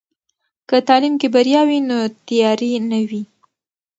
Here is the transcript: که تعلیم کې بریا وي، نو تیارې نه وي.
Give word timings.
که 0.69 0.77
تعلیم 0.87 1.13
کې 1.21 1.27
بریا 1.35 1.61
وي، 1.69 1.79
نو 1.89 1.97
تیارې 2.27 2.71
نه 2.91 2.99
وي. 3.09 3.23